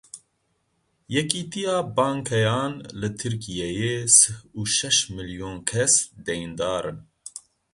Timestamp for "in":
6.91-6.97